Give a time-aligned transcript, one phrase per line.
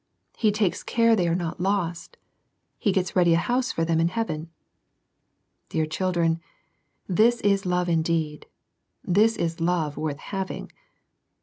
[0.35, 2.17] He takes care they are not lost.
[2.79, 4.49] He gets ready a house for them in heaven.
[5.69, 6.39] Dear children,
[7.07, 8.47] this is love indeed;
[9.03, 10.71] this is love worth having.